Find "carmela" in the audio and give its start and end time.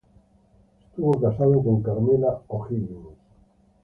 1.83-2.41